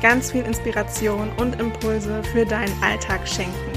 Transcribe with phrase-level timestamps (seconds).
[0.00, 3.72] ganz viel Inspiration und Impulse für deinen Alltag schenken.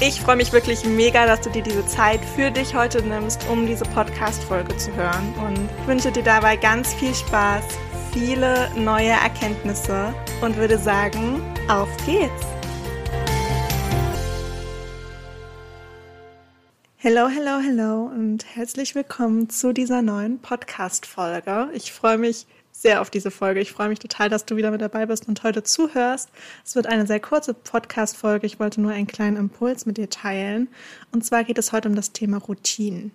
[0.00, 3.66] Ich freue mich wirklich mega, dass du dir diese Zeit für dich heute nimmst, um
[3.66, 7.64] diese Podcast-Folge zu hören und wünsche dir dabei ganz viel Spaß,
[8.12, 12.46] viele neue Erkenntnisse und würde sagen, auf geht's!
[16.98, 21.68] Hello, hello, hello und herzlich willkommen zu dieser neuen Podcast-Folge.
[21.72, 22.46] Ich freue mich
[22.82, 23.60] sehr auf diese Folge.
[23.60, 26.28] Ich freue mich total, dass du wieder mit dabei bist und heute zuhörst.
[26.64, 28.46] Es wird eine sehr kurze Podcast-Folge.
[28.46, 30.68] Ich wollte nur einen kleinen Impuls mit dir teilen.
[31.10, 33.12] Und zwar geht es heute um das Thema Routinen.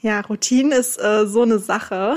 [0.00, 2.16] Ja, Routinen ist äh, so eine Sache.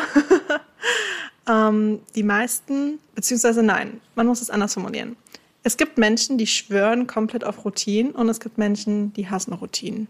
[1.47, 5.16] ähm, die meisten, beziehungsweise nein, man muss es anders formulieren.
[5.61, 10.07] Es gibt Menschen, die schwören komplett auf Routinen und es gibt Menschen, die hassen Routinen.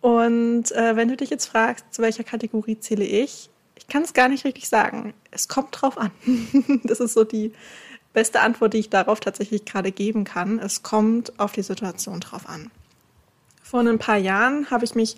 [0.00, 4.12] Und äh, wenn du dich jetzt fragst, zu welcher Kategorie zähle ich, ich kann es
[4.12, 5.14] gar nicht richtig sagen.
[5.30, 6.10] Es kommt drauf an.
[6.84, 7.52] das ist so die
[8.12, 10.58] beste Antwort, die ich darauf tatsächlich gerade geben kann.
[10.58, 12.70] Es kommt auf die Situation drauf an.
[13.62, 15.16] Vor ein paar Jahren habe ich mich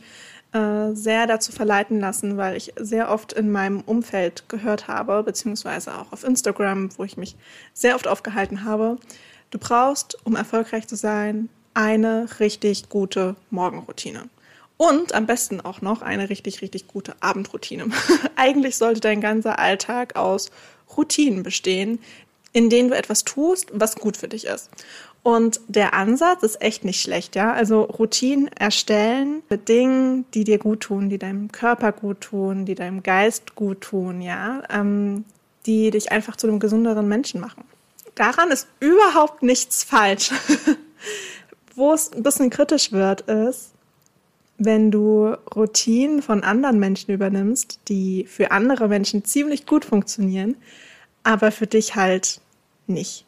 [0.53, 5.95] äh, sehr dazu verleiten lassen, weil ich sehr oft in meinem Umfeld gehört habe, beziehungsweise
[5.95, 7.37] auch auf Instagram, wo ich mich
[7.75, 8.99] sehr oft aufgehalten habe.
[9.51, 14.31] Du brauchst, um erfolgreich zu sein, eine richtig gute Morgenroutine.
[14.77, 17.87] Und am besten auch noch eine richtig, richtig gute Abendroutine.
[18.37, 20.51] Eigentlich sollte dein ganzer Alltag aus
[20.97, 21.99] Routinen bestehen,
[22.53, 24.71] in denen du etwas tust, was gut für dich ist.
[25.23, 27.53] Und der Ansatz ist echt nicht schlecht, ja.
[27.53, 32.77] Also Routinen erstellen mit Dingen, die dir gut tun, die deinem Körper gut tun, die
[32.77, 35.25] deinem Geist gut tun, ja, ähm,
[35.67, 37.65] die dich einfach zu einem gesünderen Menschen machen.
[38.15, 40.31] Daran ist überhaupt nichts falsch.
[41.75, 43.73] Wo es ein bisschen kritisch wird, ist,
[44.59, 50.57] wenn du Routinen von anderen Menschen übernimmst, die für andere Menschen ziemlich gut funktionieren,
[51.23, 52.41] aber für dich halt
[52.87, 53.25] nicht.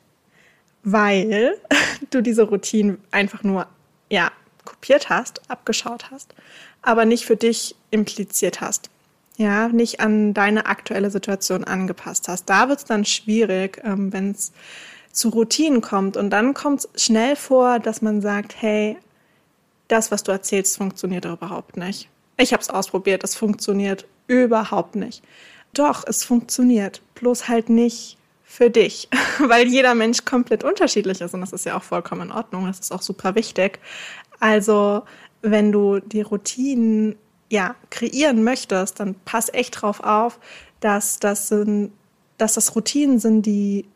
[0.85, 1.57] Weil
[2.11, 3.67] du diese Routinen einfach nur,
[4.11, 4.31] ja,
[4.65, 6.35] kopiert hast, abgeschaut hast,
[6.83, 8.91] aber nicht für dich impliziert hast.
[9.37, 12.47] Ja, nicht an deine aktuelle Situation angepasst hast.
[12.47, 14.53] Da wird es dann schwierig, ähm, wenn es
[15.13, 16.17] zu Routinen kommt.
[16.17, 18.97] Und dann kommt es schnell vor, dass man sagt, hey,
[19.89, 22.09] das, was du erzählst, funktioniert überhaupt nicht.
[22.37, 25.23] Ich habe es ausprobiert, es funktioniert überhaupt nicht.
[25.75, 31.41] Doch, es funktioniert, bloß halt nicht für dich, weil jeder Mensch komplett unterschiedlich ist und
[31.41, 33.79] das ist ja auch vollkommen in Ordnung, das ist auch super wichtig.
[34.41, 35.03] Also,
[35.43, 37.17] wenn du die Routinen
[37.51, 40.39] ja kreieren möchtest, dann pass echt drauf auf,
[40.81, 41.93] dass das sind,
[42.39, 43.87] dass das Routinen sind, die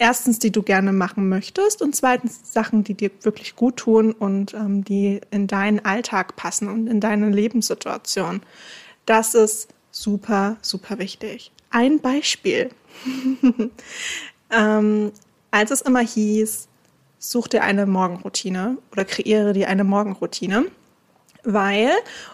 [0.00, 4.54] erstens, die du gerne machen möchtest und zweitens Sachen, die dir wirklich gut tun und
[4.54, 8.40] ähm, die in deinen Alltag passen und in deine Lebenssituation.
[9.04, 11.52] Das ist super, super wichtig.
[11.68, 12.70] Ein Beispiel.
[14.50, 15.12] ähm,
[15.50, 16.66] als es immer hieß,
[17.18, 20.64] such dir eine Morgenroutine oder kreiere dir eine Morgenroutine,
[21.44, 21.90] weil,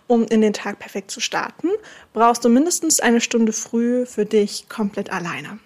[0.07, 1.69] um in den Tag perfekt zu starten,
[2.13, 5.59] brauchst du mindestens eine Stunde früh für dich komplett alleine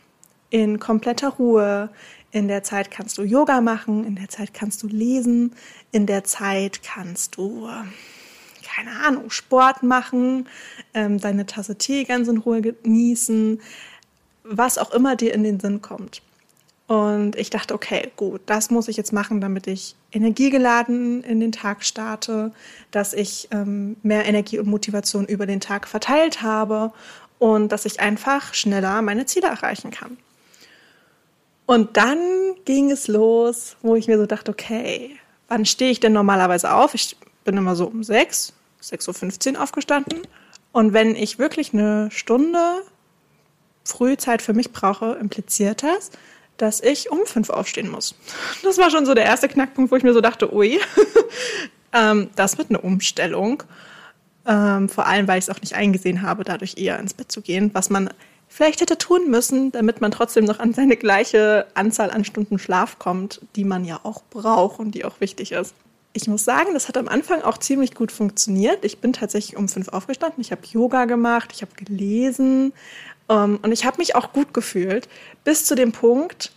[0.50, 1.90] in kompletter Ruhe.
[2.32, 5.52] In der Zeit kannst du Yoga machen, in der Zeit kannst du lesen,
[5.90, 7.68] in der Zeit kannst du,
[8.62, 10.48] keine Ahnung, Sport machen,
[10.94, 13.60] ähm, deine Tasse Tee ganz in Ruhe genießen,
[14.44, 16.22] was auch immer dir in den Sinn kommt.
[16.86, 21.52] Und ich dachte, okay, gut, das muss ich jetzt machen, damit ich energiegeladen in den
[21.52, 22.52] Tag starte,
[22.90, 26.92] dass ich ähm, mehr Energie und Motivation über den Tag verteilt habe
[27.38, 30.16] und dass ich einfach schneller meine Ziele erreichen kann.
[31.70, 32.18] Und dann
[32.64, 36.94] ging es los, wo ich mir so dachte, okay, wann stehe ich denn normalerweise auf?
[36.94, 38.52] Ich bin immer so um 6,
[38.82, 40.22] 6.15 Uhr aufgestanden.
[40.72, 42.82] Und wenn ich wirklich eine Stunde
[43.84, 46.10] Frühzeit für mich brauche, impliziert das,
[46.56, 48.16] dass ich um 5 aufstehen muss.
[48.64, 50.80] Das war schon so der erste Knackpunkt, wo ich mir so dachte, ui,
[51.92, 53.62] ähm, das wird eine Umstellung.
[54.44, 57.42] Ähm, vor allem, weil ich es auch nicht eingesehen habe, dadurch eher ins Bett zu
[57.42, 58.10] gehen, was man
[58.50, 62.98] vielleicht hätte tun müssen, damit man trotzdem noch an seine gleiche Anzahl an Stunden Schlaf
[62.98, 65.72] kommt, die man ja auch braucht und die auch wichtig ist.
[66.12, 68.84] Ich muss sagen, das hat am Anfang auch ziemlich gut funktioniert.
[68.84, 72.72] Ich bin tatsächlich um fünf aufgestanden, ich habe Yoga gemacht, ich habe gelesen
[73.28, 75.08] ähm, und ich habe mich auch gut gefühlt,
[75.44, 76.52] bis zu dem Punkt,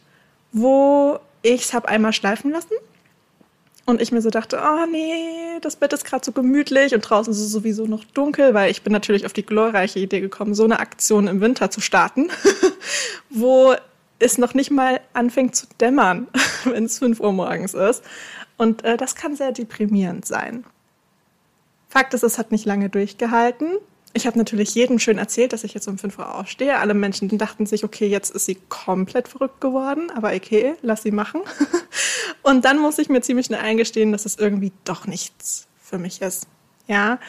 [0.51, 2.73] wo ich es habe einmal schleifen lassen
[3.85, 7.31] und ich mir so dachte, oh nee, das Bett ist gerade so gemütlich und draußen
[7.33, 10.63] ist es sowieso noch dunkel, weil ich bin natürlich auf die glorreiche Idee gekommen, so
[10.63, 12.29] eine Aktion im Winter zu starten,
[13.29, 13.75] wo
[14.19, 16.27] es noch nicht mal anfängt zu dämmern,
[16.63, 18.03] wenn es 5 Uhr morgens ist.
[18.57, 20.63] Und äh, das kann sehr deprimierend sein.
[21.89, 23.77] Fakt ist, es hat nicht lange durchgehalten.
[24.13, 26.77] Ich habe natürlich jedem schön erzählt, dass ich jetzt um 5 Uhr aufstehe.
[26.77, 31.11] Alle Menschen dachten sich, okay, jetzt ist sie komplett verrückt geworden, aber okay, lass sie
[31.11, 31.41] machen.
[32.43, 36.21] Und dann muss ich mir ziemlich schnell eingestehen, dass es irgendwie doch nichts für mich
[36.21, 36.47] ist.
[36.87, 37.19] Ja,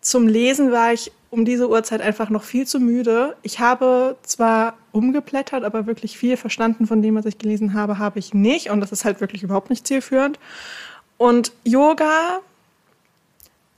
[0.00, 3.36] zum Lesen war ich um diese Uhrzeit einfach noch viel zu müde.
[3.42, 8.18] Ich habe zwar umgeblättert, aber wirklich viel verstanden von dem, was ich gelesen habe, habe
[8.18, 8.68] ich nicht.
[8.68, 10.38] Und das ist halt wirklich überhaupt nicht zielführend.
[11.16, 12.40] Und Yoga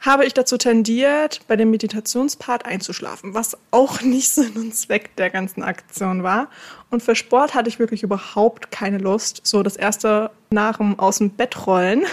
[0.04, 5.30] habe ich dazu tendiert, bei dem Meditationspart einzuschlafen, was auch nicht Sinn und Zweck der
[5.30, 6.48] ganzen Aktion war.
[6.90, 11.18] Und für Sport hatte ich wirklich überhaupt keine Lust, so das erste nach dem aus
[11.18, 12.04] dem Bett rollen,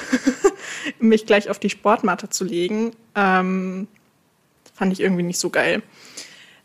[1.00, 3.88] mich gleich auf die Sportmatte zu legen, ähm,
[4.74, 5.84] fand ich irgendwie nicht so geil.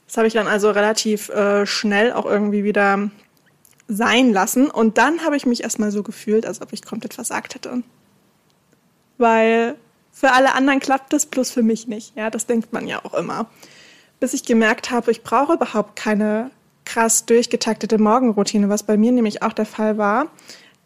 [0.06, 3.11] Das habe ich dann also relativ äh, schnell auch irgendwie wieder
[3.88, 4.70] sein lassen.
[4.70, 7.82] Und dann habe ich mich erstmal so gefühlt, als ob ich komplett versagt hätte.
[9.19, 9.76] Weil
[10.19, 12.17] für alle anderen klappt es, plus für mich nicht.
[12.17, 13.51] Ja, das denkt man ja auch immer.
[14.19, 16.51] Bis ich gemerkt habe, ich brauche überhaupt keine
[16.87, 20.29] krass durchgetaktete Morgenroutine, was bei mir nämlich auch der Fall war,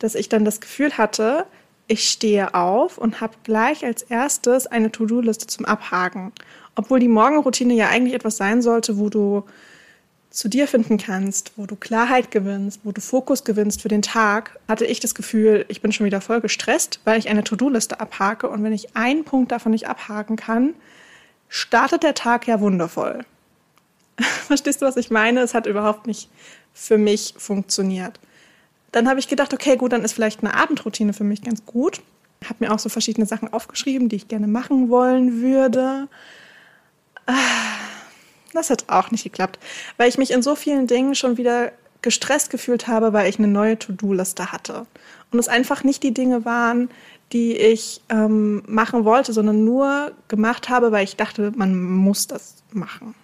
[0.00, 1.46] dass ich dann das Gefühl hatte,
[1.86, 6.32] ich stehe auf und habe gleich als erstes eine To-Do-Liste zum Abhaken.
[6.74, 9.44] Obwohl die Morgenroutine ja eigentlich etwas sein sollte, wo du
[10.30, 14.58] zu dir finden kannst, wo du Klarheit gewinnst, wo du Fokus gewinnst für den Tag,
[14.68, 18.48] hatte ich das Gefühl, ich bin schon wieder voll gestresst, weil ich eine To-Do-Liste abhake
[18.48, 20.74] und wenn ich einen Punkt davon nicht abhaken kann,
[21.48, 23.24] startet der Tag ja wundervoll.
[24.18, 25.40] Verstehst du, was ich meine?
[25.40, 26.30] Es hat überhaupt nicht
[26.72, 28.20] für mich funktioniert.
[28.92, 32.00] Dann habe ich gedacht, okay, gut, dann ist vielleicht eine Abendroutine für mich ganz gut.
[32.44, 36.08] Habe mir auch so verschiedene Sachen aufgeschrieben, die ich gerne machen wollen würde.
[37.26, 37.69] Ah
[38.52, 39.58] das hat auch nicht geklappt,
[39.96, 43.48] weil ich mich in so vielen Dingen schon wieder gestresst gefühlt habe, weil ich eine
[43.48, 44.86] neue To-Do-Liste hatte.
[45.30, 46.90] Und es einfach nicht die Dinge waren,
[47.32, 52.56] die ich ähm, machen wollte, sondern nur gemacht habe, weil ich dachte, man muss das
[52.72, 53.14] machen.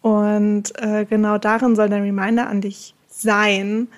[0.00, 3.88] Und äh, genau darin soll der Reminder an dich sein,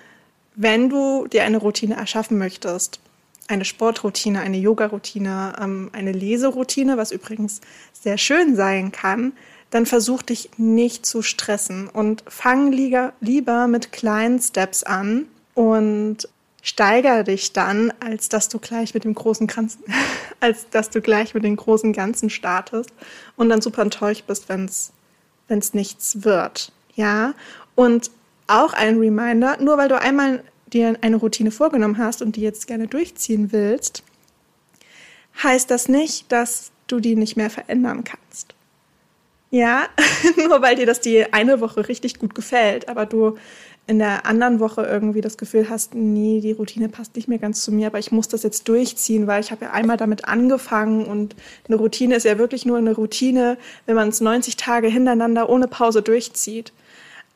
[0.55, 2.99] wenn du dir eine Routine erschaffen möchtest.
[3.47, 7.61] Eine Sportroutine, eine Yoga-Routine, ähm, eine Leseroutine, was übrigens
[7.93, 9.33] sehr schön sein kann,
[9.69, 16.29] dann versuch dich nicht zu stressen und fang lieber mit kleinen Steps an und
[16.61, 19.83] steiger dich dann, als dass du gleich mit dem großen Ganzen,
[20.39, 22.91] als dass du gleich mit dem großen Ganzen startest
[23.35, 26.71] und dann super enttäuscht bist, wenn es nichts wird.
[26.95, 27.33] Ja,
[27.75, 28.11] und
[28.47, 32.67] auch ein Reminder, nur weil du einmal dir eine Routine vorgenommen hast und die jetzt
[32.67, 34.03] gerne durchziehen willst,
[35.41, 38.56] heißt das nicht, dass du die nicht mehr verändern kannst.
[39.49, 39.87] Ja,
[40.47, 43.37] nur weil dir das die eine Woche richtig gut gefällt, aber du
[43.87, 47.63] in der anderen Woche irgendwie das Gefühl hast, nee, die Routine passt nicht mehr ganz
[47.63, 51.05] zu mir, aber ich muss das jetzt durchziehen, weil ich habe ja einmal damit angefangen
[51.05, 51.35] und
[51.67, 55.69] eine Routine ist ja wirklich nur eine Routine, wenn man es 90 Tage hintereinander ohne
[55.69, 56.73] Pause durchzieht.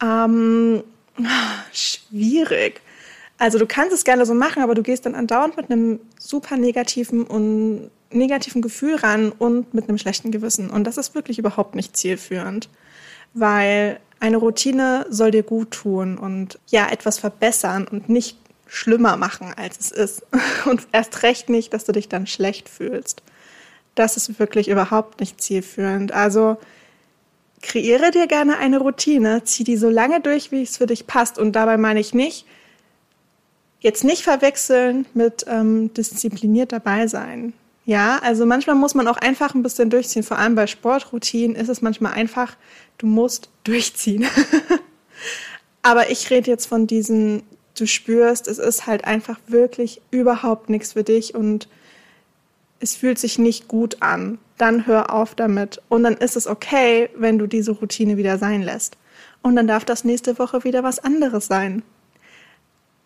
[0.03, 0.83] Ähm,
[1.71, 2.81] schwierig.
[3.41, 6.57] Also du kannst es gerne so machen, aber du gehst dann andauernd mit einem super
[6.57, 10.69] negativen und negativen Gefühl ran und mit einem schlechten Gewissen.
[10.69, 12.69] Und das ist wirklich überhaupt nicht zielführend,
[13.33, 19.51] weil eine Routine soll dir gut tun und ja, etwas verbessern und nicht schlimmer machen,
[19.57, 20.23] als es ist.
[20.65, 23.23] Und erst recht nicht, dass du dich dann schlecht fühlst.
[23.95, 26.11] Das ist wirklich überhaupt nicht zielführend.
[26.11, 26.57] Also
[27.63, 31.39] kreiere dir gerne eine Routine, zieh die so lange durch, wie es für dich passt.
[31.39, 32.45] Und dabei meine ich nicht,
[33.81, 37.53] jetzt nicht verwechseln mit ähm, diszipliniert dabei sein.
[37.83, 40.23] Ja, also manchmal muss man auch einfach ein bisschen durchziehen.
[40.23, 42.55] Vor allem bei Sportroutinen ist es manchmal einfach,
[42.99, 44.25] du musst durchziehen.
[45.81, 47.41] Aber ich rede jetzt von diesen,
[47.77, 51.67] du spürst, es ist halt einfach wirklich überhaupt nichts für dich und
[52.79, 54.37] es fühlt sich nicht gut an.
[54.59, 55.81] Dann hör auf damit.
[55.89, 58.97] Und dann ist es okay, wenn du diese Routine wieder sein lässt.
[59.41, 61.81] Und dann darf das nächste Woche wieder was anderes sein.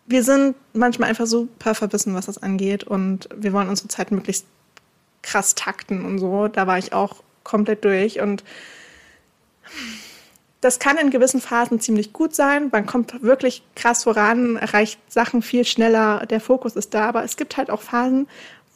[0.06, 4.46] Wir sind manchmal einfach super verbissen, was das angeht und wir wollen unsere Zeit möglichst
[5.22, 6.48] krass takten und so.
[6.48, 8.44] Da war ich auch komplett durch und
[10.60, 12.70] das kann in gewissen Phasen ziemlich gut sein.
[12.72, 17.08] Man kommt wirklich krass voran, erreicht Sachen viel schneller, der Fokus ist da.
[17.08, 18.26] Aber es gibt halt auch Phasen,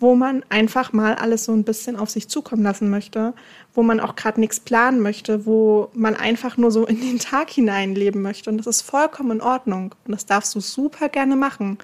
[0.01, 3.35] wo man einfach mal alles so ein bisschen auf sich zukommen lassen möchte,
[3.75, 7.51] wo man auch gerade nichts planen möchte, wo man einfach nur so in den Tag
[7.51, 8.49] hineinleben möchte.
[8.49, 9.95] Und das ist vollkommen in Ordnung.
[10.07, 11.79] Und das darfst du super gerne machen.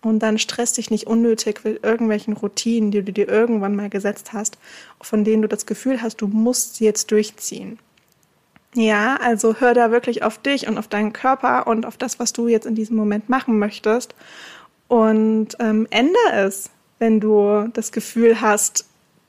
[0.00, 4.32] Und dann stress dich nicht unnötig mit irgendwelchen Routinen, die du dir irgendwann mal gesetzt
[4.32, 4.58] hast,
[5.00, 7.80] von denen du das Gefühl hast, du musst sie jetzt durchziehen.
[8.74, 12.32] Ja, also hör da wirklich auf dich und auf deinen Körper und auf das, was
[12.32, 14.14] du jetzt in diesem Moment machen möchtest.
[14.86, 18.86] Und ähm, ändere es, wenn du das Gefühl hast,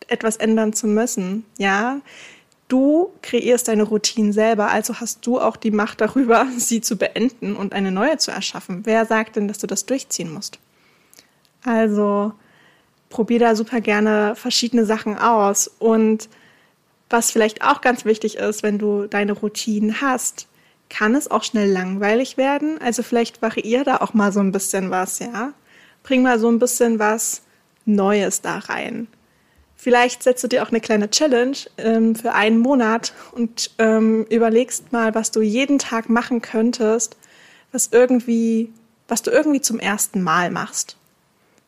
[0.07, 1.45] etwas ändern zu müssen.
[1.57, 2.01] Ja,
[2.67, 7.55] du kreierst deine Routinen selber, also hast du auch die Macht darüber, sie zu beenden
[7.55, 8.81] und eine neue zu erschaffen.
[8.85, 10.59] Wer sagt denn, dass du das durchziehen musst?
[11.63, 12.33] Also
[13.09, 16.29] probier da super gerne verschiedene Sachen aus und
[17.09, 20.47] was vielleicht auch ganz wichtig ist, wenn du deine Routinen hast,
[20.89, 22.79] kann es auch schnell langweilig werden.
[22.81, 25.53] Also vielleicht variier da auch mal so ein bisschen was, ja.
[26.03, 27.43] Bring mal so ein bisschen was
[27.87, 29.07] Neues da rein.
[29.75, 34.91] Vielleicht setzt du dir auch eine kleine Challenge ähm, für einen Monat und ähm, überlegst
[34.91, 37.15] mal, was du jeden Tag machen könntest,
[37.71, 38.71] was irgendwie,
[39.07, 40.97] was du irgendwie zum ersten Mal machst.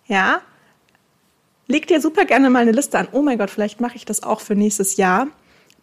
[0.07, 0.41] Ja?
[1.67, 3.07] Leg dir super gerne mal eine Liste an.
[3.11, 5.27] Oh mein Gott, vielleicht mache ich das auch für nächstes Jahr,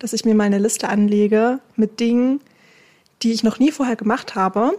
[0.01, 2.41] dass ich mir mal eine Liste anlege mit Dingen,
[3.23, 4.77] die ich noch nie vorher gemacht habe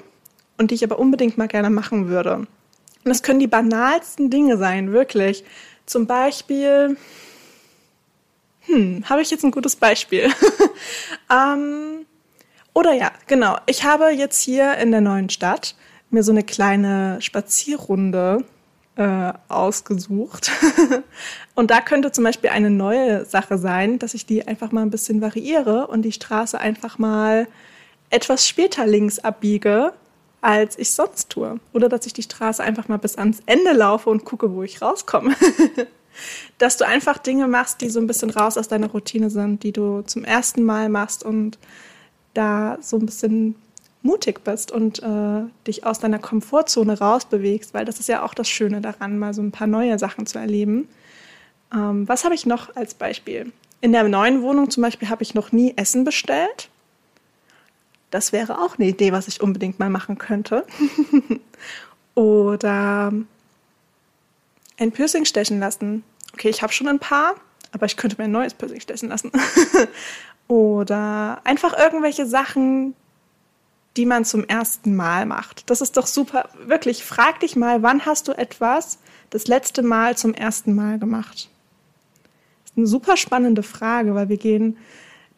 [0.58, 2.46] und die ich aber unbedingt mal gerne machen würde.
[3.04, 5.44] Und das können die banalsten Dinge sein, wirklich.
[5.86, 6.98] Zum Beispiel,
[8.62, 10.30] hm, habe ich jetzt ein gutes Beispiel?
[11.32, 12.06] ähm,
[12.74, 13.58] oder ja, genau.
[13.66, 15.76] Ich habe jetzt hier in der neuen Stadt
[16.10, 18.44] mir so eine kleine Spazierrunde
[18.98, 20.52] äh, ausgesucht.
[21.56, 24.92] und da könnte zum Beispiel eine neue Sache sein, dass ich die einfach mal ein
[24.92, 27.48] bisschen variiere und die Straße einfach mal
[28.10, 29.94] etwas später links abbiege,
[30.42, 31.60] als ich sonst tue.
[31.74, 34.82] Oder dass ich die Straße einfach mal bis ans Ende laufe und gucke, wo ich
[34.82, 35.36] rauskomme.
[36.58, 39.72] dass du einfach Dinge machst, die so ein bisschen raus aus deiner Routine sind, die
[39.72, 41.58] du zum ersten Mal machst und
[42.34, 43.56] da so ein bisschen
[44.02, 48.48] mutig bist und äh, dich aus deiner Komfortzone rausbewegst, weil das ist ja auch das
[48.48, 50.88] Schöne daran, mal so ein paar neue Sachen zu erleben.
[51.74, 53.52] Ähm, was habe ich noch als Beispiel?
[53.82, 56.70] In der neuen Wohnung zum Beispiel habe ich noch nie Essen bestellt.
[58.10, 60.66] Das wäre auch eine Idee, was ich unbedingt mal machen könnte.
[62.16, 63.12] Oder
[64.80, 66.04] ein Piercing stechen lassen.
[66.34, 67.36] Okay, ich habe schon ein paar,
[67.72, 69.32] aber ich könnte mir ein neues Piercing stechen lassen.
[70.48, 72.96] Oder einfach irgendwelche Sachen,
[73.98, 75.70] die man zum ersten Mal macht.
[75.70, 76.50] Das ist doch super.
[76.66, 79.00] Wirklich, frag dich mal, wann hast du etwas
[79.32, 81.50] das letzte Mal zum ersten Mal gemacht?
[82.64, 84.78] Das ist eine super spannende Frage, weil wir gehen,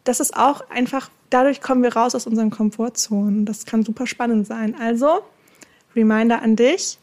[0.04, 3.44] das ist auch einfach, dadurch kommen wir raus aus unseren Komfortzonen.
[3.46, 4.74] Das kann super spannend sein.
[4.78, 5.20] Also,
[5.94, 6.98] Reminder an dich,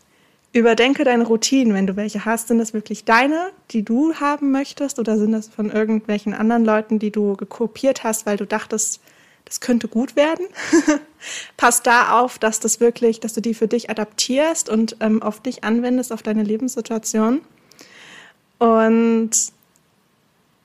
[0.54, 2.48] Überdenke deine Routinen, wenn du welche hast.
[2.48, 7.00] Sind das wirklich deine, die du haben möchtest, oder sind das von irgendwelchen anderen Leuten,
[7.00, 9.02] die du gekopiert hast, weil du dachtest,
[9.46, 10.46] das könnte gut werden?
[11.58, 15.42] Pass da auf, dass das wirklich, dass du die für dich adaptierst und ähm, auf
[15.42, 17.42] dich anwendest, auf deine Lebenssituation.
[18.58, 19.32] Und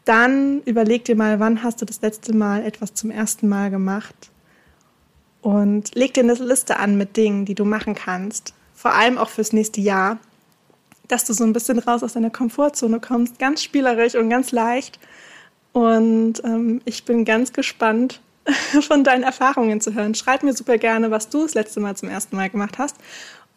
[0.05, 4.31] dann überleg dir mal, wann hast du das letzte Mal etwas zum ersten Mal gemacht?
[5.41, 9.29] Und leg dir eine Liste an mit Dingen, die du machen kannst vor allem auch
[9.29, 10.19] fürs nächste Jahr,
[11.07, 14.99] dass du so ein bisschen raus aus deiner Komfortzone kommst, ganz spielerisch und ganz leicht.
[15.71, 18.21] Und ähm, ich bin ganz gespannt,
[18.81, 20.17] von deinen Erfahrungen zu hören.
[20.17, 22.97] Schreib mir super gerne, was du das letzte Mal zum ersten Mal gemacht hast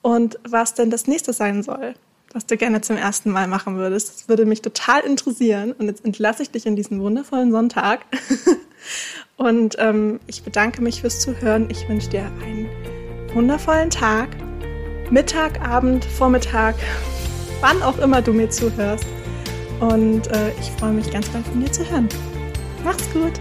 [0.03, 1.95] und was denn das nächste sein soll,
[2.35, 4.09] was du gerne zum ersten Mal machen würdest.
[4.09, 5.71] Das würde mich total interessieren.
[5.71, 8.01] Und jetzt entlasse ich dich in diesen wundervollen Sonntag.
[9.37, 11.69] und ähm, ich bedanke mich fürs Zuhören.
[11.69, 12.67] Ich wünsche dir einen
[13.33, 14.29] wundervollen Tag
[15.09, 16.75] Mittag, Abend, Vormittag,
[17.61, 19.05] wann auch immer du mir zuhörst.
[19.79, 22.09] Und äh, ich freue mich ganz bald von dir zu hören.
[22.83, 23.39] Mach's gut!